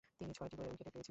[0.19, 0.99] তিনি ছয়টি করে উইকেট পেয়েছিলেন।